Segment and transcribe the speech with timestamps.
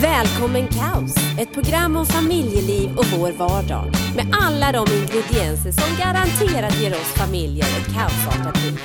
[0.00, 1.14] Välkommen Kaos!
[1.38, 3.84] Ett program om familjeliv och vår vardag.
[4.16, 8.80] Med alla de ingredienser som garanterat ger oss familjer ett kaosartat liv.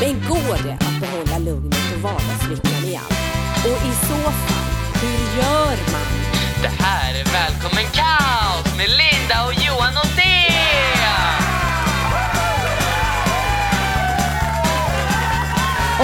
[0.00, 3.18] Men går det att behålla lugnet och vardagslyckan i allt?
[3.64, 4.70] Och i så fall,
[5.02, 6.08] hur gör man?
[6.62, 10.12] Det här är Välkommen Kaos med Linda och Johan och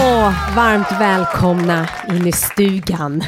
[0.00, 3.24] Åh, varmt välkomna in i stugan.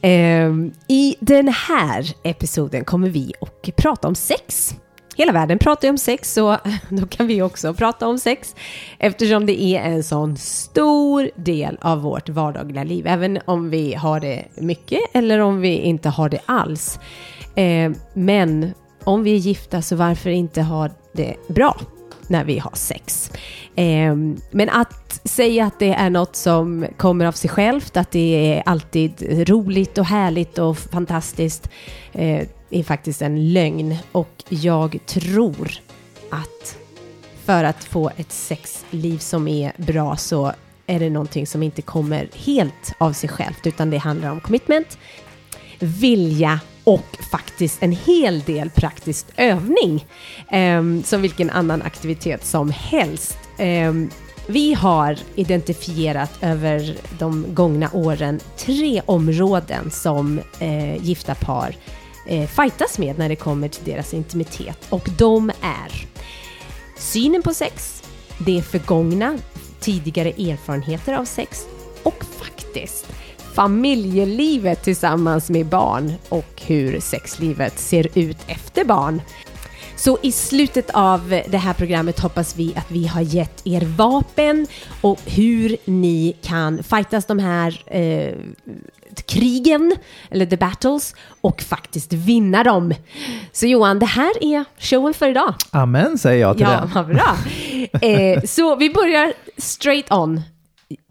[0.00, 4.74] Ehm, I den här episoden kommer vi att prata om sex.
[5.16, 6.56] Hela världen pratar ju om sex, så
[6.88, 8.54] då kan vi också prata om sex.
[8.98, 13.06] Eftersom det är en sån stor del av vårt vardagliga liv.
[13.06, 16.98] Även om vi har det mycket eller om vi inte har det alls.
[17.54, 18.74] Ehm, men
[19.04, 21.76] om vi är gifta, så varför inte ha det bra?
[22.32, 23.30] När vi har sex.
[23.74, 24.16] Eh,
[24.50, 28.62] men att säga att det är något som kommer av sig självt, att det är
[28.66, 31.68] alltid roligt och härligt och fantastiskt,
[32.12, 33.96] eh, är faktiskt en lögn.
[34.12, 35.70] Och jag tror
[36.30, 36.76] att
[37.44, 40.52] för att få ett sexliv som är bra så
[40.86, 44.98] är det någonting som inte kommer helt av sig självt, utan det handlar om commitment,
[45.78, 50.06] vilja och faktiskt en hel del praktisk övning,
[50.50, 53.38] eh, som vilken annan aktivitet som helst.
[53.58, 53.92] Eh,
[54.46, 61.76] vi har identifierat över de gångna åren tre områden som eh, gifta par
[62.26, 66.06] eh, fightas med när det kommer till deras intimitet och de är
[66.96, 68.02] synen på sex,
[68.38, 69.38] det förgångna,
[69.80, 71.66] tidigare erfarenheter av sex
[72.02, 73.06] och faktiskt
[73.54, 79.20] familjelivet tillsammans med barn och hur sexlivet ser ut efter barn.
[79.96, 84.66] Så i slutet av det här programmet hoppas vi att vi har gett er vapen
[85.00, 88.34] och hur ni kan fightas de här eh,
[89.26, 89.96] krigen,
[90.30, 92.94] eller the battles, och faktiskt vinna dem.
[93.52, 95.54] Så Johan, det här är showen för idag.
[95.70, 96.90] Amen säger jag till ja, det.
[96.94, 97.36] Ja, bra.
[98.08, 100.40] Eh, så vi börjar straight on.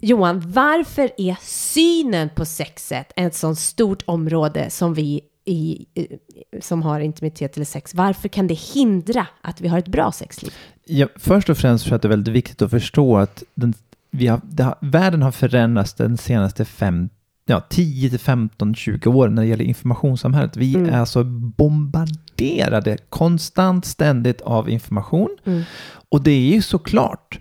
[0.01, 5.85] Johan, varför är synen på sexet ett sånt stort område som vi i,
[6.61, 10.53] som har intimitet eller sex, varför kan det hindra att vi har ett bra sexliv?
[10.85, 13.73] Ja, först och främst jag att det är väldigt viktigt att förstå att den,
[14.11, 17.09] vi har, har, världen har förändrats den senaste fem,
[17.45, 20.57] ja, 10 till 15, 20 åren när det gäller informationssamhället.
[20.57, 20.89] Vi mm.
[20.89, 25.37] är alltså bombarderade konstant, ständigt av information.
[25.45, 25.63] Mm.
[26.09, 27.39] Och det är ju såklart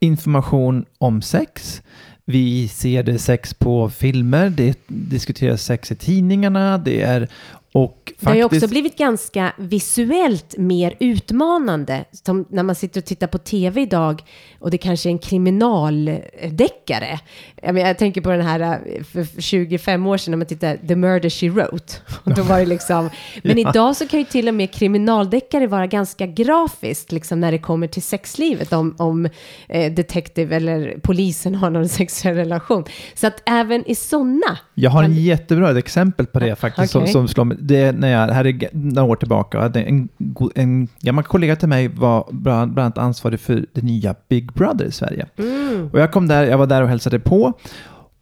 [0.00, 1.82] information om sex.
[2.26, 7.28] Vi ser det sex på filmer, det diskuteras sex i tidningarna, det är
[7.76, 12.04] och det har ju också blivit ganska visuellt mer utmanande.
[12.12, 14.22] Som när man sitter och tittar på tv idag
[14.58, 17.20] och det kanske är en kriminaldeckare.
[17.62, 20.78] Jag, menar, jag tänker på den här äh, för 25 år sedan när man tittade
[20.88, 21.94] The Murder She Wrote.
[22.24, 23.10] Och då var det liksom,
[23.42, 23.70] men ja.
[23.70, 27.86] idag så kan ju till och med kriminaldeckare vara ganska grafiskt liksom när det kommer
[27.86, 28.72] till sexlivet.
[28.72, 29.28] Om, om
[29.68, 32.84] eh, detective eller polisen har någon sexuell relation.
[33.14, 34.58] Så att även i sådana.
[34.74, 37.12] Jag har en jättebra exempel på det faktiskt okay.
[37.12, 40.08] som, som slår mig det när jag, här är några år tillbaka, hade en,
[40.54, 44.84] en gammal kollega till mig var bland, bland annat ansvarig för det nya Big Brother
[44.84, 45.26] i Sverige.
[45.36, 45.90] Mm.
[45.92, 47.52] Och jag kom där, jag var där och hälsade på.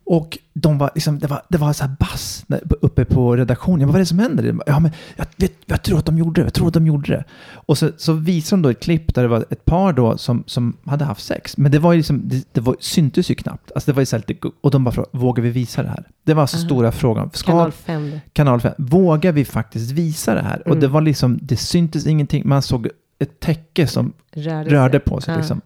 [0.07, 2.45] Och de var liksom, det var, det var så här bass
[2.81, 3.81] uppe på redaktionen.
[3.81, 4.57] Jag bara, vad är det som händer?
[4.67, 6.47] Ja, men jag, vet, jag tror att de gjorde det.
[6.47, 7.25] Jag tror att de gjorde det.
[7.53, 10.45] Och så, så visade de då ett klipp där det var ett par då som,
[10.47, 11.57] som hade haft sex.
[11.57, 13.73] Men det var ju liksom, det, det var, syntes ju knappt.
[13.75, 16.05] Alltså det var ju så lite, och de bara frågade, vågar vi visa det här?
[16.25, 16.67] Det var alltså Aha.
[16.67, 17.31] stora frågan.
[17.33, 18.21] Ska, kanal 5.
[18.33, 18.73] Kanal 5.
[18.79, 20.57] Vågar vi faktiskt visa det här?
[20.57, 20.73] Mm.
[20.73, 22.49] Och det var liksom, det syntes ingenting.
[22.49, 22.89] Man såg
[23.19, 25.37] ett täcke som rörde, rörde på sig.
[25.37, 25.61] Liksom.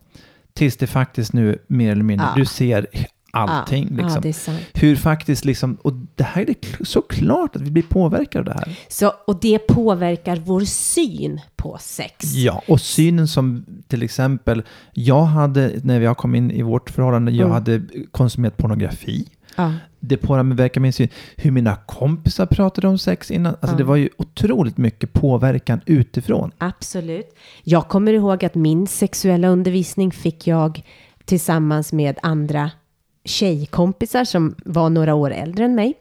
[0.53, 2.33] Tills det faktiskt nu mer eller mindre, ja.
[2.37, 2.87] du ser
[3.39, 3.97] allting.
[3.99, 4.55] Ja, liksom.
[4.55, 8.45] ja, Hur faktiskt liksom, och det här är det såklart att vi blir påverkade av
[8.45, 8.79] det här.
[8.89, 12.35] Så, och det påverkar vår syn på sex.
[12.35, 14.63] Ja, och synen som till exempel,
[14.93, 17.53] jag hade, när jag kom in i vårt förhållande, jag mm.
[17.53, 19.29] hade konsumerat pornografi.
[19.57, 19.73] Ja.
[20.01, 21.09] Det påverkar min syn.
[21.37, 23.55] Hur mina kompisar pratade om sex innan.
[23.55, 23.79] Alltså ja.
[23.79, 26.51] det var ju otroligt mycket påverkan utifrån.
[26.59, 27.37] Absolut.
[27.65, 30.83] Jag kommer ihåg att min sexuella undervisning fick jag
[31.25, 32.71] tillsammans med andra
[33.29, 35.95] tjejkompisar som var några år äldre än mig.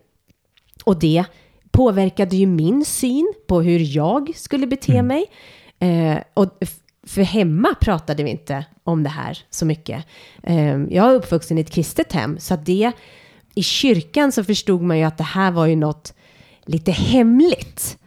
[0.83, 1.25] Och det
[1.71, 5.07] påverkade ju min syn på hur jag skulle bete mm.
[5.07, 5.25] mig.
[5.79, 6.57] Eh, och
[7.07, 10.05] för hemma pratade vi inte om det här så mycket.
[10.43, 12.91] Eh, jag är uppvuxen i ett kristet hem, så att det
[13.55, 16.13] i kyrkan så förstod man ju att det här var ju något
[16.65, 17.97] lite hemligt.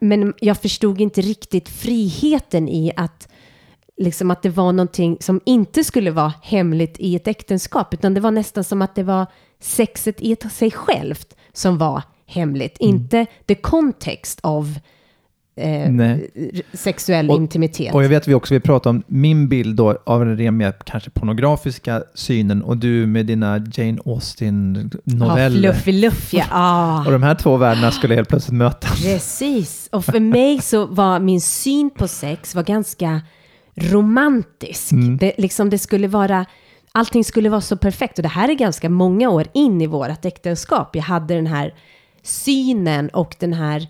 [0.00, 3.28] Men jag förstod inte riktigt friheten i att
[3.96, 8.20] liksom att det var någonting som inte skulle vara hemligt i ett äktenskap, utan det
[8.20, 9.26] var nästan som att det var
[9.60, 12.76] sexet i sig självt som var hemligt.
[12.80, 14.66] Inte the context of
[15.56, 16.16] eh,
[16.72, 17.94] sexuell Och- intimitet.
[17.94, 20.56] Och jag vet att vi också vill prata om min bild då av den ren
[20.56, 25.72] mer kanske pornografiska synen och du med dina Jane ja, Austen-noveller.
[25.72, 26.44] fluffy luff, ja.
[26.50, 27.04] Ah.
[27.06, 29.02] och de här två världarna skulle helt plötsligt mötas.
[29.04, 29.88] Precis.
[29.92, 33.20] Och för mig så var min syn på sex var ganska
[33.76, 34.92] romantisk.
[34.92, 35.16] Mm.
[35.16, 36.46] Det, liksom det skulle vara,
[36.92, 38.18] allting skulle vara så perfekt.
[38.18, 40.96] Och det här är ganska många år in i vårt äktenskap.
[40.96, 41.74] Jag hade den här
[42.22, 43.88] synen och den här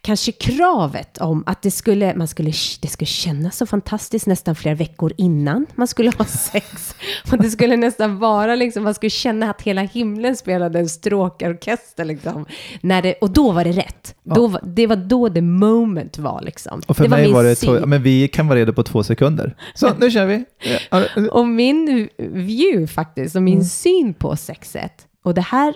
[0.00, 4.74] kanske kravet om att det skulle, man skulle, det skulle kännas så fantastiskt nästan flera
[4.74, 6.94] veckor innan man skulle ha sex.
[7.32, 12.04] Och det skulle nästan vara liksom, man skulle känna att hela himlen spelade en stråkorkester
[12.04, 12.46] liksom.
[12.80, 14.14] När det, och då var det rätt.
[14.22, 16.82] Då, var- det var då the moment var liksom.
[16.86, 18.72] Och för det var mig min var det, två, ja, men vi kan vara redo
[18.72, 19.56] på två sekunder.
[19.74, 20.44] Så nu kör vi.
[20.62, 20.78] Ja,
[21.16, 23.64] ja, Och min view faktiskt, och min Mm.
[23.64, 24.92] syn på sexet,
[25.24, 25.74] och det här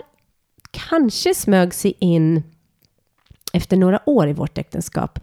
[0.71, 2.43] kanske smög sig in
[3.53, 5.19] efter några år i vårt äktenskap,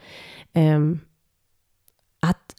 [0.52, 1.00] ehm,
[2.20, 2.54] att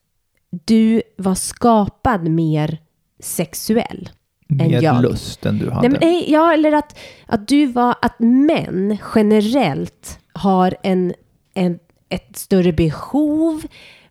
[0.50, 2.78] du var skapad mer
[3.20, 4.10] sexuell.
[4.50, 5.02] än Mer jag.
[5.02, 5.90] lust än du hade.
[5.90, 11.14] Nej, men, nej, ja, eller att, att du var, att män generellt har en,
[11.54, 11.80] en,
[12.10, 13.62] ett större behov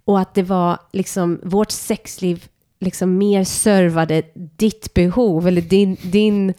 [0.05, 2.49] och att det var liksom vårt sexliv
[2.81, 6.55] liksom mer servade ditt behov eller din, din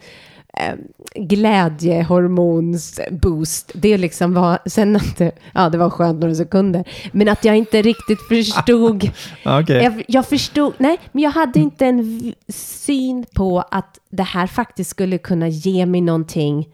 [1.14, 3.70] glädjehormonsboost.
[3.74, 7.56] Det liksom var, sen att det, ja det var skönt några sekunder, men att jag
[7.56, 9.10] inte riktigt förstod
[9.44, 9.82] okej.
[9.82, 14.90] jag, jag förstod, nej, men jag hade inte en syn på att det här faktiskt
[14.90, 16.68] skulle kunna ge mig någonting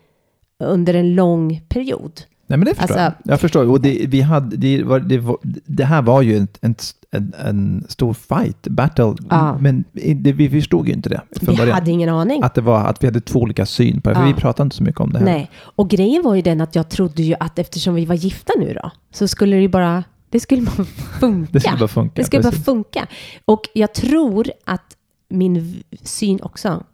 [0.65, 2.21] under en lång period.
[2.47, 3.33] Nej, men det förstår Alltså- jag.
[3.33, 3.71] Jag förstår.
[3.71, 5.37] Och det, vi hade, det, var, det, var,
[5.67, 6.75] det här var ju en, en,
[7.15, 9.15] en, en stor fight, battle.
[9.31, 9.59] Ja.
[9.61, 11.75] Men det, vi förstod ju inte det Vi början.
[11.75, 12.43] hade ingen aning.
[12.43, 14.15] Att, det var, att vi hade två olika syn på det.
[14.15, 14.29] För Ja.
[14.35, 15.25] vi pratade inte så mycket om det här.
[15.27, 18.53] Nej, och grejen var ju den att jag trodde ju att eftersom vi var gifta
[18.59, 20.85] nu då, så skulle det ju bara, det skulle bara
[21.21, 21.53] funka.
[21.53, 22.13] Det skulle bara funka.
[22.15, 23.07] Det skulle bara funka.
[23.45, 24.97] Och jag tror att
[25.29, 26.85] min syn också,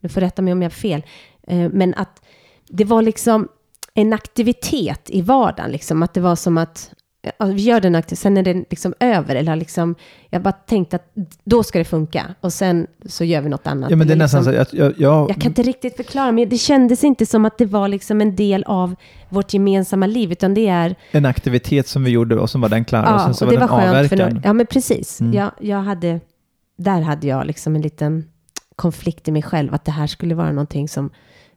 [0.00, 1.02] du får rätta mig om jag har fel,
[1.46, 2.22] eh, men att
[2.68, 3.48] det var liksom
[3.94, 6.90] en aktivitet i vardagen, liksom att det var som att
[7.38, 9.94] ja, vi gör den aktiviteten, sen är den liksom över, eller liksom,
[10.30, 11.12] jag bara tänkte att
[11.44, 13.90] då ska det funka, och sen så gör vi något annat.
[13.90, 16.32] Ja, men det är nästan liksom, så att jag, jag, jag kan inte riktigt förklara,
[16.32, 18.94] men det kändes inte som att det var liksom en del av
[19.28, 22.84] vårt gemensamma liv, utan det är en aktivitet som vi gjorde och så var den
[22.84, 23.02] klar.
[23.02, 24.34] och Ja, sen så och var det den var skönt för avverkad.
[24.34, 25.20] några, Ja, men precis.
[25.20, 25.32] Mm.
[25.34, 26.20] Jag, jag hade,
[26.78, 28.24] där hade jag liksom en liten
[28.76, 31.10] konflikt i mig själv, att det här skulle vara någonting som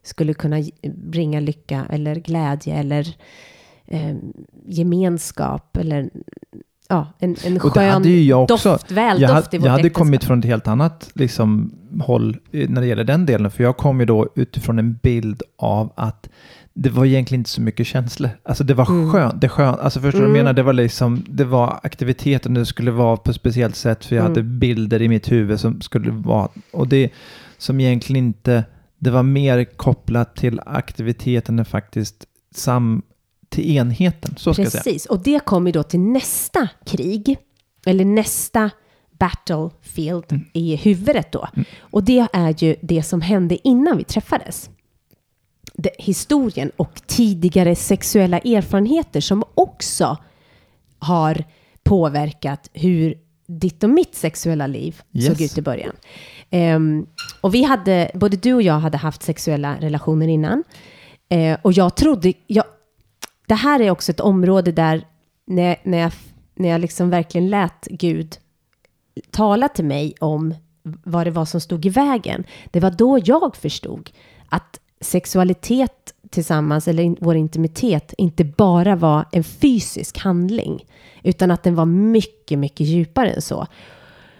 [0.04, 0.57] skulle kunna
[0.95, 3.16] bringa lycka eller glädje eller
[3.88, 4.15] eh,
[4.65, 6.09] gemenskap eller
[6.89, 8.69] ja, en, en Och skön hade ju jag också.
[8.71, 9.97] doft, väl jag, doft i hade, vårt jag hade äktenskap.
[10.00, 13.51] kommit från ett helt annat liksom, håll när det gäller den delen.
[13.51, 16.30] För jag kom ju då utifrån en bild av att
[16.75, 18.30] det var egentligen inte så mycket känslor.
[18.44, 19.12] Alltså det var Mm.
[19.12, 19.41] skönt.
[19.41, 19.80] Det skönt.
[19.80, 20.44] Alltså förstår du vad jag Mm.
[20.45, 20.53] menar?
[20.53, 24.06] Det var liksom, det var aktiviteten, det skulle vara på ett speciellt sätt.
[24.06, 24.31] För jag Mm.
[24.31, 27.09] hade bilder i mitt huvud som skulle vara, och det
[27.57, 28.63] som egentligen inte,
[28.97, 32.25] det var mer kopplat till aktiviteten än faktiskt
[32.56, 33.01] sam,
[33.54, 34.36] till enheten.
[34.38, 35.00] Så ska jag säga.
[35.10, 37.38] Och det kommer då till nästa krig,
[37.86, 38.70] eller nästa
[39.20, 40.46] battlefield Mm.
[40.54, 41.48] i huvudet då.
[41.80, 44.70] Och det är ju det som hände innan vi träffades.
[45.74, 50.18] Det, historien och tidigare sexuella erfarenheter som också
[51.00, 51.44] har
[51.83, 53.18] påverkat hur
[53.48, 55.26] ditt och mitt sexuella liv Yes.
[55.28, 55.92] såg ut i början.
[56.50, 57.06] Ehm,
[57.42, 60.64] och vi hade, både du och jag hade haft sexuella relationer innan.
[61.30, 62.66] Eh, och jag trodde, jag,
[63.47, 65.07] det här är också ett område där
[65.45, 66.12] när, när jag,
[66.56, 68.38] när jag liksom verkligen lät Gud
[69.31, 72.44] tala till mig om vad det var som stod i vägen.
[72.71, 74.12] Det var då jag förstod
[74.50, 80.85] att sexualitet tillsammans, eller vår intimitet, inte bara var en fysisk handling,
[81.23, 83.68] utan att den var mycket, mycket djupare än så.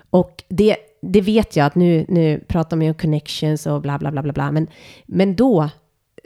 [0.10, 4.00] Och det, det vet jag att nu, nu pratar man ju om connections och bla
[4.00, 4.68] bla bla bla, bla men,
[5.06, 5.70] men då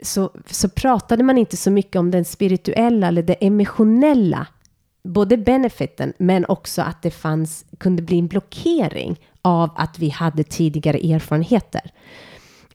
[0.02, 4.46] så, så pratade man inte så mycket om den spirituella eller det emotionella,
[5.04, 10.44] både benefiten men också att det fanns, kunde bli en blockering av att vi hade
[10.44, 11.90] tidigare erfarenheter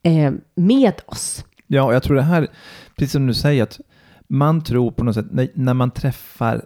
[0.03, 1.45] eh, med oss.
[1.67, 2.47] Ja, och jag tror det här,
[2.95, 3.79] precis som du säger, att
[4.27, 6.65] man tror på något sätt, när, när man träffar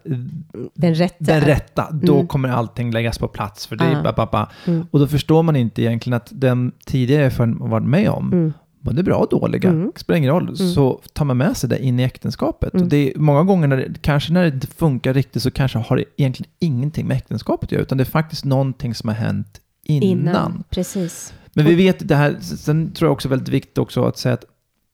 [0.73, 1.15] Den rätta.
[1.19, 2.27] den rätta, då Mm.
[2.27, 3.67] kommer allting läggas på plats.
[3.67, 4.03] För det är Ja.
[4.03, 4.47] ba, ba, ba.
[4.67, 4.87] Mm.
[4.91, 8.53] Och då förstår man inte egentligen att den tidigare erfarenhet man varit med om, Mm.
[8.87, 9.91] Både bra och dåliga, Mm.
[9.95, 12.73] spelar ingen roll, så tar man med sig det in i äktenskapet.
[12.73, 12.83] Mm.
[12.83, 15.77] Och det är många gånger, när det, kanske när det inte funkar riktigt, så kanske
[15.79, 19.15] har det egentligen ingenting med äktenskapet att göra, utan det är faktiskt någonting som har
[19.15, 20.63] hänt innan.
[20.69, 21.33] Precis.
[21.53, 24.45] Men vi vet det här, sen tror jag också väldigt viktigt också att säga att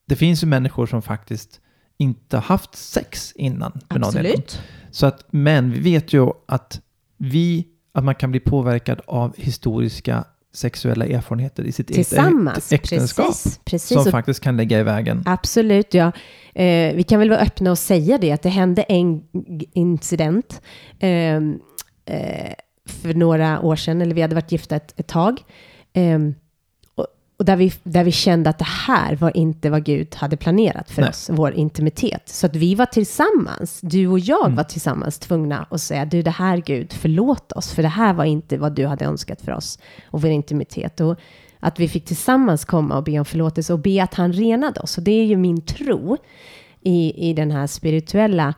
[0.08, 1.60] det finns ju människor som faktiskt
[1.98, 3.72] inte haft sex innan.
[3.90, 4.08] med någon.
[4.10, 4.60] Absolut.
[4.92, 6.82] Så att, men vi vet ju att,
[7.18, 10.24] vi, att man kan bli påverkad av historiska
[10.54, 12.74] sexuella erfarenheter i sitt eget Tillsammans.
[12.74, 13.28] äktenskap.
[13.28, 13.60] Precis.
[13.66, 14.04] precis.
[14.04, 15.24] Som faktiskt kan lägga i vägen.
[15.26, 16.12] Absolut, ja.
[16.56, 19.24] Eh, vi kan väl vara öppna och säga det, att det hände en
[19.74, 20.62] incident
[21.00, 22.54] eh, eh,
[22.86, 25.40] för några år sedan, eller vi hade varit gifta ett, ett tag.
[27.38, 30.38] Och och där, vi, där vi kände att det här var inte vad Gud hade
[30.38, 31.10] planerat för Nej.
[31.10, 32.30] oss, vår intimitet.
[32.30, 34.56] Så att vi var tillsammans, du och jag Mm.
[34.56, 38.26] var tillsammans tvungna att säga, du det här Gud, förlåt oss, för det här var
[38.26, 39.80] inte vad du hade önskat för oss
[40.12, 41.02] och vår intimitet.
[41.02, 41.20] Och
[41.60, 44.98] att vi fick tillsammans komma och be om förlåtelse och be att han renade oss.
[44.98, 46.18] Och det är ju min tro
[46.82, 48.54] i, i den här spirituella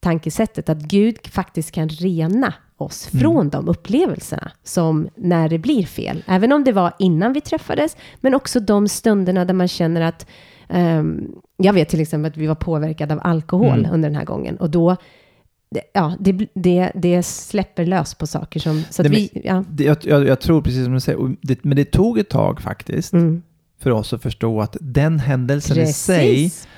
[0.00, 6.24] tankesättet, att Gud faktiskt kan rena oss från de upplevelserna som när det blir fel.
[6.26, 10.26] Även om det var innan vi träffades, men också de stunderna där man känner att
[10.68, 13.92] ehm, jag vet till exempel att vi var påverkade av alkohol Mm.
[13.92, 14.56] under den här gången.
[14.56, 14.96] Och då,
[15.70, 18.82] det, ja, det, det, det släpper lös på saker som...
[18.90, 21.76] Så att Nej, vi, ja, Det, jag, jag, tror precis som du säger, det, men
[21.76, 23.42] det tog ett tag faktiskt mm,
[23.80, 26.68] för oss att förstå att den händelsen i sig precis.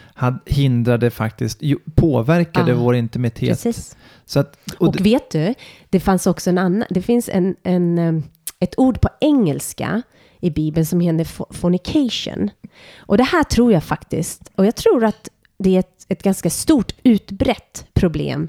[0.47, 1.61] Hindrade faktiskt,
[1.95, 3.49] påverkade Ja, vår intimitet.
[3.49, 3.97] Precis.
[4.25, 5.55] Så att, och Och vet du,
[5.91, 8.23] det fanns också en annan, det finns en, en,
[8.61, 10.03] ett ord på engelska
[10.41, 12.51] i Bibeln som heter fo- fornication.
[12.99, 16.51] Och det här tror jag faktiskt, och jag tror att det är ett, ett ganska
[16.51, 18.49] stort utbrett problem.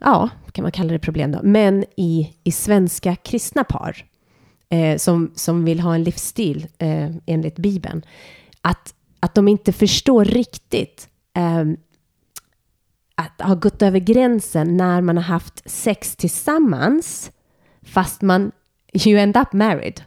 [0.00, 4.04] Ja, kan man kalla det problem då, men i, i svenska kristna par
[4.68, 8.02] eh, som, som vill ha en livsstil eh, enligt Bibeln.
[8.62, 11.64] Att, att de inte förstår riktigt eh,
[13.14, 17.30] att ha gått över gränsen när man har haft sex tillsammans
[17.82, 18.52] fast man
[19.06, 20.00] you end up married.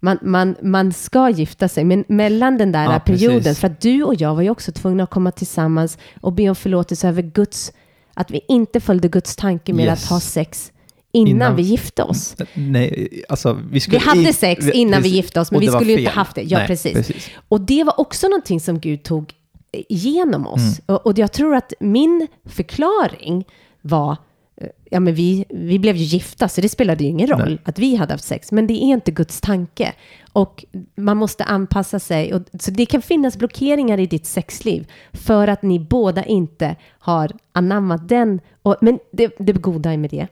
[0.00, 3.58] Man, man, man ska gifta sig, men mellan den där Ja, perioden, precis.
[3.58, 6.56] för att du och jag var ju också tvungna att komma tillsammans och be om
[6.56, 7.72] förlåtelse över Guds,
[8.14, 10.04] att vi inte följde Guds tanke med Yes.
[10.04, 10.72] att ha sex
[11.18, 12.36] innan, Innan- vi gifte oss.
[12.54, 13.98] nej, alltså vi Vi skulle...
[13.98, 15.16] hade i- sex innan vi precis.
[15.16, 16.42] gifte oss, men vi skulle ju inte haft det.
[16.42, 16.92] Ja, Nej, precis.
[16.92, 17.30] precis.
[17.48, 19.32] Och det var också någonting som Gud tog
[19.72, 20.60] igenom oss.
[20.60, 20.74] Mm.
[20.86, 23.44] Och, och jag tror att min förklaring
[23.82, 24.16] var,
[24.60, 27.58] eh, ja men vi, vi blev ju gifta, så det spelade ju ingen roll Nej.
[27.64, 28.52] att vi hade haft sex.
[28.52, 29.92] Men det är inte Guds tanke.
[30.32, 30.64] Och
[30.96, 32.34] man måste anpassa sig.
[32.34, 37.32] Och, så det kan finnas blockeringar i ditt sexliv för att ni båda inte har
[37.52, 38.40] anammat den.
[38.62, 40.26] Och, men det, det goda med det.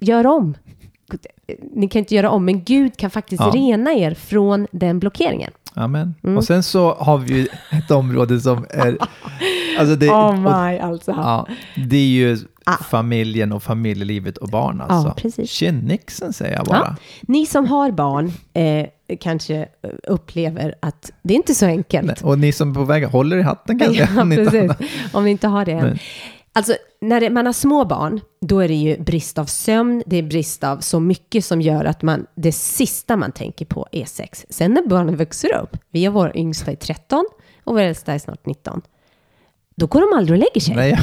[0.00, 0.54] Gör om.
[1.74, 3.50] Ni kan inte göra om, men Gud kan faktiskt Ja.
[3.54, 5.50] rena er från den blockeringen.
[5.74, 6.14] Amen.
[6.24, 6.36] Mm.
[6.36, 8.98] Och sen så har vi ju ett område som är...
[9.78, 11.10] Alltså det, och, my, alltså.
[11.10, 11.46] ja,
[11.88, 12.38] det är ju
[12.68, 12.76] Ah.
[12.76, 15.14] familjen och familjelivet och barn alltså.
[15.16, 15.50] precis.
[15.50, 16.76] Tjenixen säger jag bara.
[16.78, 16.96] Ja.
[17.20, 18.86] Ni som har barn eh,
[19.20, 22.06] kanske eh, upplever att det är inte så enkelt.
[22.06, 24.08] Nej, Och ni som är på väg, håller i hatten kanske.
[24.14, 24.70] Ja, om ni inte precis.
[25.12, 25.86] har- Om ni inte har det än.
[25.86, 26.00] Nej.
[26.56, 30.16] Alltså, när det, man har små barn, då är det ju brist av sömn, det
[30.16, 34.04] är brist av så mycket som gör att man, det sista man tänker på är
[34.04, 34.46] sex.
[34.50, 37.24] Sen när barnen växer upp, vi har vår yngsta i 13
[37.64, 38.82] och vår äldsta är snart 19,
[39.76, 40.76] då går de aldrig och lägger sig.
[40.76, 40.98] Nej,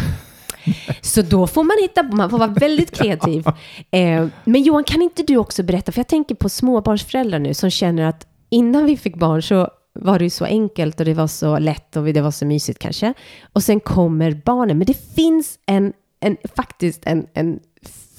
[1.02, 3.46] Så då får man hitta, man får vara väldigt kreativ.
[3.92, 7.70] Eh, men Johan, kan inte du också berätta, för jag tänker på småbarnsföräldrar nu som
[7.70, 11.28] känner att innan vi fick barn så var det ju så enkelt och det var
[11.28, 13.14] så lätt och det var så mysigt kanske.
[13.54, 17.60] Och sen kommer barnen, men det finns en, en faktiskt en, en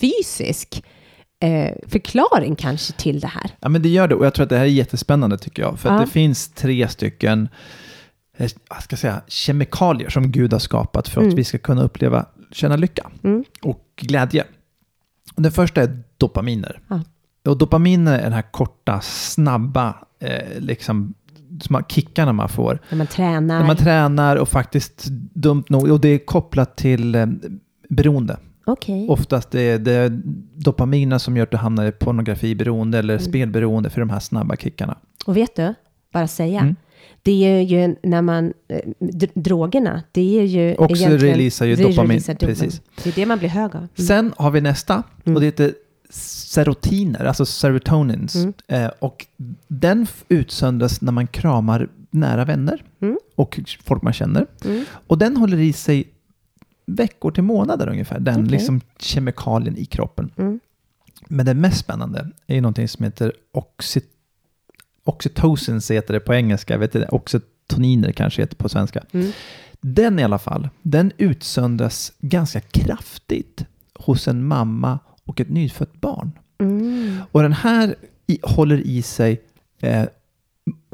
[0.01, 0.85] fysisk
[1.41, 3.51] eh, förklaring kanske till det här.
[3.61, 4.15] Ja, men det gör det.
[4.15, 5.79] Och jag tror att det här är jättespännande tycker jag.
[5.79, 6.05] För att Ja.
[6.07, 7.49] det finns tre stycken
[8.37, 11.37] eh, jag ska säga, kemikalier som Gud har skapat för att Mm.
[11.37, 13.45] vi ska kunna uppleva, känna lycka Mm.
[13.63, 14.45] och glädje.
[15.37, 16.81] Och den första är dopaminer.
[16.89, 17.01] Ja.
[17.51, 21.15] Och dopaminer är den här korta, snabba, eh, liksom,
[21.61, 22.79] som man- kickarna man får.
[22.91, 23.59] När man tränar.
[23.59, 27.27] När man tränar och faktiskt dumt nog, och det är kopplat till eh,
[27.89, 28.37] beroende.
[28.67, 29.09] Okej.
[29.09, 30.09] Oftast det är det
[30.55, 33.25] dopaminer som gör att du hamnar i pornografiberoende eller Mm.
[33.25, 34.99] spelberoende för de här snabba kickarna.
[35.27, 35.75] Och vet du,
[36.13, 36.77] bara säga, Mm.
[37.23, 38.79] det är ju när man, eh,
[39.35, 42.57] drogerna, det är ju Också releasar ju dopamin, releasar dopamin.
[42.57, 42.83] precis.
[43.05, 43.77] Det är det man blir hög av.
[43.77, 43.89] Mm.
[43.95, 45.35] Sen har vi nästa Mm.
[45.37, 45.73] och det heter
[46.11, 48.35] serotiner, alltså serotonins.
[48.35, 48.53] Mm.
[48.69, 49.27] Eh, och
[49.69, 53.19] den utsöndras när man kramar nära vänner Mm.
[53.35, 54.47] och folk man känner.
[54.65, 54.85] Mm.
[55.07, 56.09] Och den håller i sig
[56.87, 58.51] veckor till månader ungefär, den Okej.
[58.51, 60.31] liksom kemikalien i kroppen.
[60.37, 60.61] Mm.
[61.29, 64.01] Men det mest spännande är ju någonting som heter oxy,
[65.05, 69.05] oxytocin, heter det på engelska, jag vet inte, oxytoniner kanske heter på svenska.
[69.13, 69.33] Mm.
[69.81, 76.31] Den i alla fall, den utsöndras ganska kraftigt hos en mamma och ett nyfött barn.
[76.59, 77.19] Mm.
[77.33, 77.95] Och den här
[78.27, 79.41] i, håller i sig,
[79.81, 80.03] eh,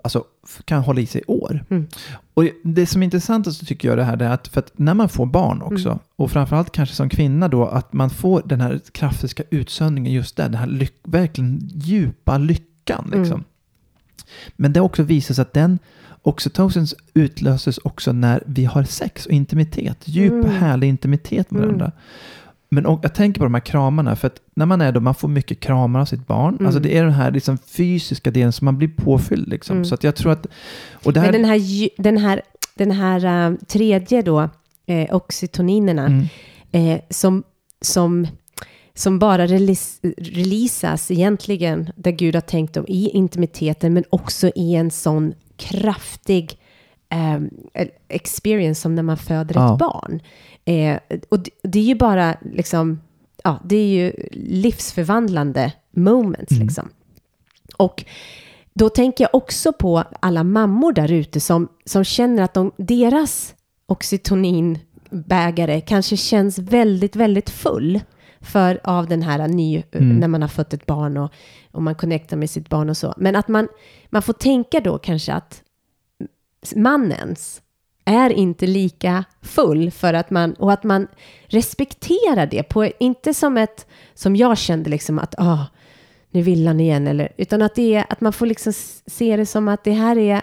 [0.04, 0.25] alltså
[0.64, 1.64] kan hålla i sig år.
[1.70, 1.87] Mm.
[2.34, 5.08] Och det som är intressant tycker jag det här, är att, för att när man
[5.08, 5.99] får barn också, Mm.
[6.16, 10.44] och framförallt kanske som kvinna då, att man får den här kraftiska utsöndringen just där,
[10.49, 13.04] den här verkligen djupa lyckan.
[13.12, 13.32] Liksom.
[13.34, 13.44] Mm.
[14.56, 15.78] Men det också visar sig att den
[16.22, 20.50] oxytocin utlöses också när vi har sex och intimitet, djup Mm.
[20.50, 21.78] härlig intimitet med Mm.
[21.78, 21.92] varandra.
[22.72, 25.28] Men jag tänker på de här kramarna, för att när man är då, man får
[25.28, 26.54] mycket kramar av sitt barn.
[26.54, 26.66] Mm.
[26.66, 29.48] Alltså det är den här liksom fysiska delen som man blir påfylld.
[29.48, 29.76] Liksom.
[29.76, 29.84] Mm.
[29.84, 30.46] Så att jag tror att...
[31.04, 32.42] Och här, Men den här, den här,
[32.74, 34.48] den här eh, tredje då,
[34.86, 36.26] eh, oxytoninerna, mm,
[36.72, 37.42] eh, som,
[37.80, 38.26] som,
[38.94, 44.74] som bara releas, releasas egentligen, där Gud har tänkt dem, i intimiteten, men också i
[44.74, 46.58] en sån kraftig
[47.08, 47.40] eh,
[48.08, 49.72] experience som när man föder Ja.
[49.72, 50.20] ett barn.
[50.64, 50.99] Eh,
[51.29, 53.00] och det, det är ju bara liksom,
[53.45, 56.62] ja, det är ju livsförvandlande moments Mm.
[56.67, 56.88] liksom.
[57.76, 58.05] Och
[58.75, 63.55] då tänker jag också på alla mammor där ute som, som känner att de, deras
[63.87, 68.00] oxytoninbägare kanske känns väldigt, väldigt full
[68.40, 70.17] för av den här ny, Mm.
[70.17, 71.33] när man har fått ett barn och,
[71.71, 73.14] och man connectar med sitt barn och så.
[73.17, 73.69] Men att man,
[74.11, 75.62] man får tänka då kanske att
[76.76, 77.62] mannens
[78.04, 81.07] är inte lika full för att man, och att man
[81.47, 85.66] respekterar det på, inte som ett, som jag kände liksom att, ah,
[86.30, 88.73] nu vill han igen, eller, utan att det är, att man får liksom
[89.07, 90.42] se det som att det här är,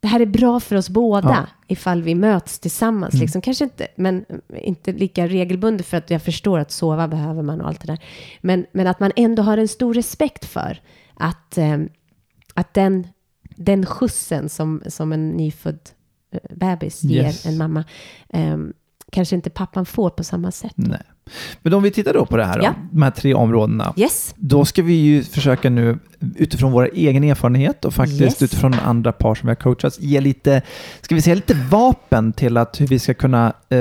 [0.00, 1.46] det här är bra för oss båda Ja.
[1.66, 3.14] ifall vi möts tillsammans.
[3.14, 3.22] Mm.
[3.22, 3.40] Liksom.
[3.40, 7.68] Kanske inte, men inte lika regelbundet för att jag förstår att sova behöver man och
[7.68, 8.04] allt det där.
[8.40, 10.80] Men, men att man ändå har en stor respekt för
[11.14, 11.78] att, eh,
[12.54, 13.06] att den,
[13.56, 15.80] den skjutsen som, som en nyfödd
[16.50, 17.46] bebis ger Yes.
[17.46, 17.84] en mamma,
[18.28, 18.56] eh,
[19.12, 20.72] kanske inte pappan får på samma sätt.
[20.76, 21.02] nej.
[21.62, 22.74] Men om vi tittar då på det här, då, Ja.
[22.92, 23.92] de här tre områdena.
[23.96, 24.34] Yes.
[24.36, 25.98] Då ska vi ju försöka nu
[26.36, 28.42] utifrån vår egen erfarenhet och faktiskt Yes.
[28.42, 30.62] utifrån andra par som vi har coachats ge lite,
[31.00, 33.78] ska vi säga lite vapen till att hur vi ska kunna eh,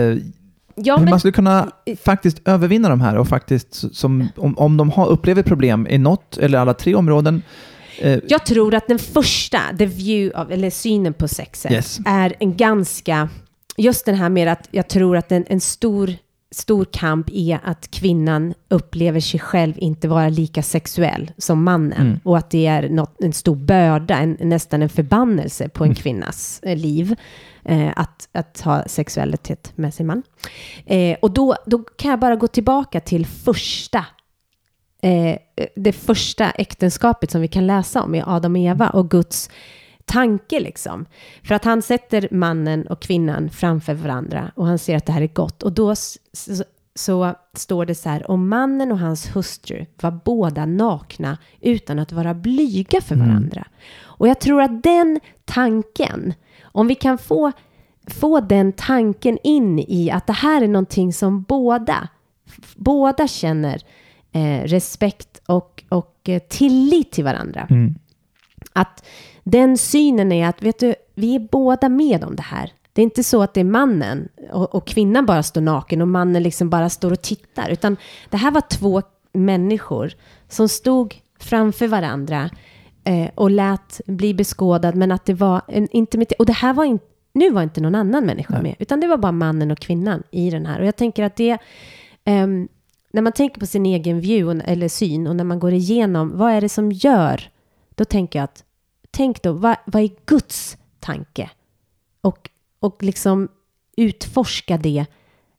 [0.79, 1.71] Ja, hur men, man skulle kunna
[2.03, 6.37] faktiskt övervinna de här och faktiskt som, om, om de har, upplever problem i något
[6.37, 7.41] eller alla tre områden.
[7.99, 11.99] Eh, Jag tror att den första, the view of, eller synen på sexet, Yes.
[12.05, 13.29] är en ganska,
[13.77, 16.13] just den här med att jag tror att en, en stor,
[16.51, 22.01] stor kamp är att kvinnan upplever sig själv inte vara lika sexuell som mannen.
[22.07, 22.19] Mm.
[22.23, 26.59] Och att det är något, en stor börda, en, nästan en förbannelse på en kvinnas
[26.63, 27.15] eh, liv.
[27.69, 30.23] Eh, att, att ha sexualitet med sin man.
[30.85, 34.05] Eh, och då, då kan jag bara gå tillbaka till första
[35.01, 35.37] eh,
[35.75, 39.49] det första äktenskapet som vi kan läsa om i Adam och Eva och Guds
[40.05, 41.05] tanke liksom.
[41.43, 45.21] För att han sätter mannen och kvinnan framför varandra och han ser att det här
[45.21, 45.63] är gott.
[45.63, 46.63] Och då så,
[46.95, 52.11] så står det så här, och mannen och hans hustru var båda nakna utan att
[52.11, 53.67] vara blyga för varandra.
[54.01, 57.51] Och jag tror att den tanken, om vi kan få,
[58.07, 62.07] få den tanken in i att det här är någonting som båda,
[62.75, 63.81] båda känner
[64.31, 67.67] eh, respekt och, och eh, tillit till varandra.
[67.69, 67.95] mm,
[68.73, 69.05] Att
[69.43, 72.71] den synen är att, vet du, vi är båda med om det här.
[72.93, 76.07] Det är inte så att det är mannen och, och kvinnan bara står naken och
[76.07, 77.69] mannen liksom bara står och tittar.
[77.69, 77.97] Utan
[78.29, 79.01] det här var två
[79.33, 80.11] människor
[80.49, 82.49] som stod framför varandra
[83.03, 84.95] eh, och lät bli beskådad.
[84.95, 86.39] Men att det var en intimitet.
[86.39, 88.63] Och det här var inte, nu var inte någon annan människa Nej.
[88.63, 88.75] med.
[88.79, 90.79] Utan det var bara mannen och kvinnan i den här.
[90.79, 91.57] Och jag tänker att det,
[92.25, 92.67] ehm,
[93.11, 96.51] när man tänker på sin egen view eller syn och när man går igenom, vad
[96.51, 97.51] är det som gör?
[97.95, 98.63] Då tänker jag att,
[99.11, 101.49] tänk då, vad, vad är Guds tanke?
[102.21, 103.47] Och, och liksom
[103.97, 105.05] utforska det.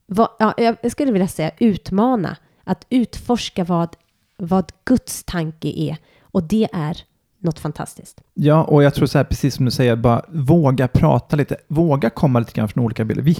[0.06, 2.36] Vad, ja, jag skulle vilja säga utmana.
[2.64, 3.96] Att utforska vad,
[4.36, 5.96] vad Guds tanke är.
[6.22, 7.02] Och det är
[7.38, 8.20] något fantastiskt.
[8.34, 12.10] ja, och jag tror så här, precis som du säger, bara våga prata lite, våga
[12.10, 13.22] komma lite grann från olika bilder.
[13.22, 13.38] Vi,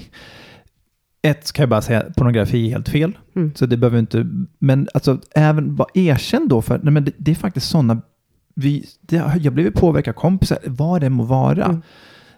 [1.23, 3.55] ett ska jag bara säga, pornografi är helt fel, Mm.
[3.55, 4.27] så det behöver inte,
[4.59, 8.03] men alltså även bara erkänn då för, nej men det, det är faktiskt sådana,
[8.55, 11.65] vi, det, jag blev påverkad av kompisar, vad det må vara.
[11.65, 11.83] Mm.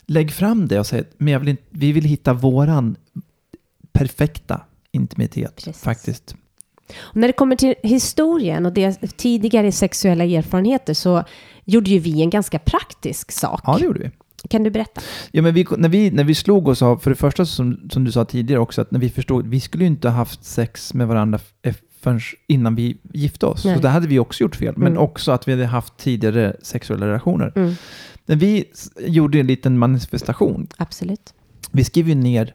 [0.06, 2.96] Lägg fram det och säg, men jag vill inte, vi vill hitta våran
[3.92, 4.60] perfekta
[4.92, 5.82] intimitet Precis.
[5.82, 6.34] faktiskt.
[6.98, 11.24] Och när det kommer till historien och det tidigare sexuella erfarenheter så
[11.64, 13.62] gjorde ju vi en ganska praktisk sak.
[13.66, 14.10] Ja, det gjorde vi.
[14.48, 15.00] Kan du berätta?
[15.32, 18.04] Ja, men vi, när, vi, när vi slog oss av, för det första som, som
[18.04, 20.94] du sa tidigare också, att när vi förstod, vi skulle ju inte ha haft sex
[20.94, 23.64] med varandra f- förrän innan vi gifte oss.
[23.64, 23.74] Nej.
[23.76, 24.74] Så det hade vi också gjort fel.
[24.76, 25.02] Men Mm.
[25.02, 27.52] också att vi hade haft tidigare sexuella relationer.
[27.56, 27.74] Mm,
[28.26, 28.64] När vi
[29.06, 31.34] gjorde en liten manifestation, absolut.
[31.70, 32.54] vi skrev ju ner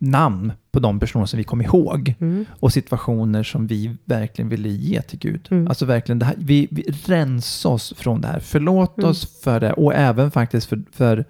[0.00, 4.68] namn på de personer som vi kom ihåg Mm, och situationer som vi verkligen ville
[4.68, 5.48] ge till Gud.
[5.50, 5.68] Mm.
[5.68, 8.40] Alltså verkligen, det här, vi, vi rensar oss från det här.
[8.40, 9.10] Förlåt Mm.
[9.10, 11.24] oss för det och även faktiskt för, för,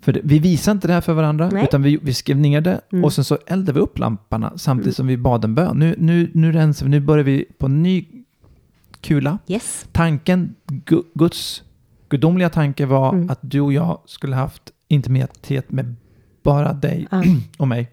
[0.00, 1.64] För det, vi visar inte det här för varandra, Nej.
[1.64, 3.04] utan vi, vi skrev ner det Mm.
[3.04, 5.78] och sen så eldade vi upp lamporna samtidigt som vi bad en bön.
[5.78, 8.06] Nu, nu, nu rensar vi, nu börjar vi på en ny
[9.00, 9.38] kula.
[9.48, 9.86] Yes.
[9.92, 11.62] Tanken, Gu- Guds
[12.08, 13.30] gudomliga tanke var Mm.
[13.30, 15.94] att du och jag skulle haft intimitet med
[16.44, 17.22] bara dig Ja.
[17.58, 17.90] och mig.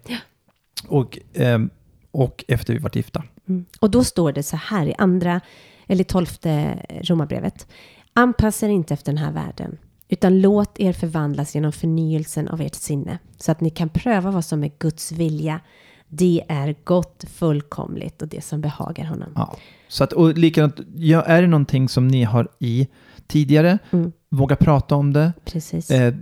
[0.88, 1.70] Och, ehm,
[2.10, 3.22] och efter vi varit gifta.
[3.48, 3.64] Mm.
[3.80, 5.40] Och då står det så här i andra,
[5.86, 7.66] eller tolfte romarbrevet.
[8.14, 12.74] Anpassa er inte efter den här världen, utan låt er förvandlas genom förnyelsen av ert
[12.74, 15.60] sinne, så att ni kan pröva vad som är Guds vilja.
[16.08, 19.32] Det är gott, fullkomligt och det som behagar honom.
[19.34, 19.56] Ja.
[19.88, 22.88] Så att, och likadant, ja, är det någonting som ni har i
[23.26, 24.12] tidigare, Mm.
[24.30, 25.90] våga prata om det, Precis.
[25.90, 26.14] eh,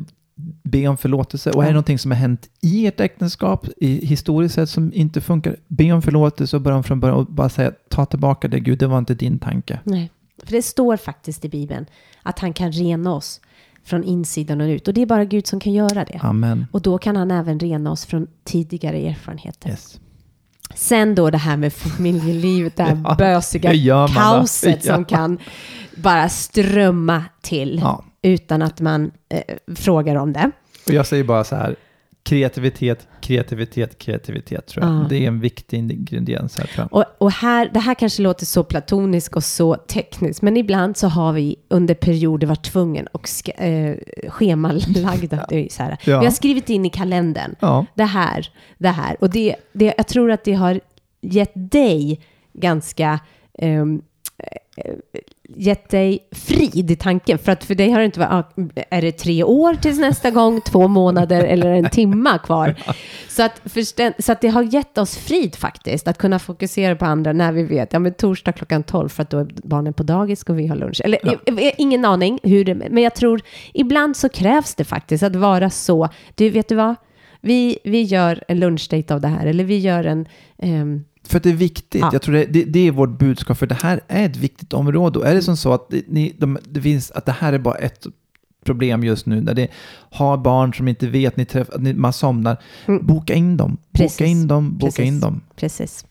[0.62, 1.50] be om förlåtelse.
[1.50, 5.20] Och är det någonting som har hänt i ert äktenskap, i, historiskt sett, som inte
[5.20, 8.60] funkar, be om förlåtelse och börja om från början och bara säga, ta tillbaka det,
[8.60, 9.80] Gud, det var inte din tanke.
[9.84, 10.10] Nej,
[10.44, 11.86] för det står faktiskt i Bibeln
[12.22, 13.40] att han kan rena oss
[13.84, 14.88] från insidan och ut.
[14.88, 16.18] Och det är bara Gud som kan göra det.
[16.22, 16.66] Amen.
[16.72, 19.70] Och då kan han även rena oss från tidigare erfarenheter.
[19.70, 20.00] Yes.
[20.74, 24.94] Sen då det här med familjelivet, det här Ja, bösiga kaoset Ja.
[24.94, 25.38] som kan
[25.96, 28.04] bara strömma till Ja.
[28.22, 30.50] Utan att man eh, frågar om det.
[30.86, 31.76] Och jag säger bara så här,
[32.22, 34.94] kreativitet, kreativitet, kreativitet tror jag.
[34.94, 35.06] Ja.
[35.08, 36.98] Det är en viktig ingrediens här tror jag.
[36.98, 41.08] Och, och här, det här kanske låter så platoniskt och så tekniskt, men ibland så
[41.08, 43.28] har vi under perioder varit tvungen och
[43.60, 43.96] eh,
[44.28, 45.46] schemalagda.
[45.48, 45.98] Det är ju så här.
[46.04, 46.20] Ja.
[46.20, 49.16] Vi har skrivit in i kalendern, Ja, det här, det här.
[49.20, 50.80] Och det, det, jag tror att det har
[51.20, 52.20] gett dig
[52.52, 53.20] ganska...
[53.58, 53.84] eh,
[55.56, 57.38] gett dig frid i tanken.
[57.38, 58.44] För att för dig har det inte varit, ah,
[58.90, 62.74] är det tre år tills nästa gång, två månader eller en timma kvar?
[63.28, 67.04] Så att, förstän, så att det har gett oss frid faktiskt, att kunna fokusera på
[67.04, 70.02] andra när vi vet, ja men torsdag klockan 12 för att då är barnen på
[70.02, 71.00] dagis och vi har lunch.
[71.04, 71.34] Eller Ja.
[71.46, 73.40] jag, jag, ingen aning hur det, men jag tror
[73.74, 76.94] ibland så krävs det faktiskt att vara så, du vet du vad?
[77.40, 80.26] Vi, vi gör en lunchdate av det här, eller vi gör en...
[80.58, 82.00] ehm, för att det är viktigt.
[82.00, 82.10] Ja.
[82.12, 85.18] Jag tror det, det, det är vårt budskap, för det här är ett viktigt område.
[85.18, 87.58] Och är det som så att det, ni, de, det finns, att det här är
[87.58, 88.06] bara ett
[88.64, 89.68] problem just nu, när det
[90.10, 93.06] har barn som inte vet, ni träffar, ni, man somnar, Mm.
[93.06, 93.70] boka in dem.
[93.90, 94.20] Boka Precis.
[94.20, 95.04] in dem, boka Precis.
[95.06, 95.40] in dem.
[95.56, 96.06] Precis.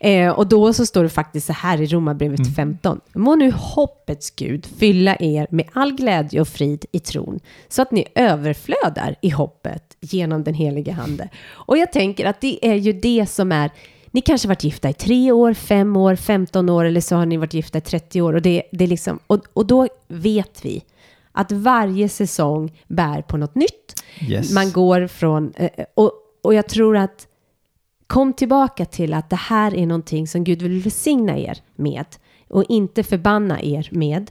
[0.00, 2.52] Eh, och då så står det faktiskt så här i Romarbrevet Mm.
[2.54, 3.00] 15.
[3.14, 7.90] Må nu hoppets Gud fylla er med all glädje och frid i tron, så att
[7.92, 11.28] ni överflödar i hoppet genom den heliga Ande.
[11.50, 13.70] Och jag tänker att det är ju det som är
[14.10, 17.36] ni kanske varit gifta i tre år, fem år, 15 år eller så har ni
[17.36, 18.32] varit gifta i 30 år.
[18.32, 20.84] Och, det, det liksom, och, och då vet vi
[21.32, 24.02] att varje säsong bär på något nytt.
[24.28, 24.52] Yes.
[24.52, 25.52] Man går från...
[25.56, 26.12] eh, Och,
[26.42, 27.26] och jag tror att
[28.06, 32.06] kom tillbaka till att det här är någonting som Gud vill välsigna er med
[32.48, 34.30] och inte förbanna er med,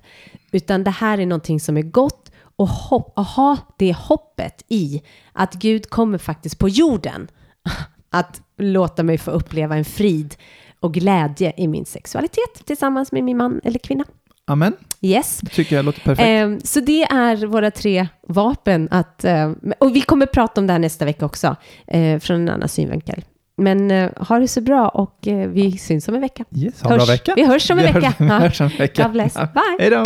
[0.51, 2.22] utan det här är någonting som är gott
[2.55, 5.01] och hopp, och ha det hoppet i
[5.33, 7.27] att Gud kommer faktiskt på jorden
[8.09, 10.35] att låta mig få uppleva en frid
[10.79, 14.03] och glädje i min sexualitet tillsammans med min man eller kvinna.
[14.47, 14.73] Amen.
[15.01, 15.39] Yes.
[15.41, 16.27] Det tycker jag låter perfekt.
[16.27, 18.87] Ehm, så det är våra tre vapen.
[18.91, 21.55] Att, ehm, och vi kommer prata om det här nästa vecka också,
[21.87, 23.23] eh, från en annan synvinkel.
[23.57, 26.45] Men eh, ha det så bra och eh, vi syns om en vecka.
[26.55, 27.33] yes, ha en bra vecka.
[27.35, 28.09] Vi hörs om en Vi vecka.
[28.09, 29.03] Hörs, vi hörs om en vecka.
[29.03, 29.33] God bless.
[29.33, 29.77] Bye.
[29.79, 30.03] Hej då.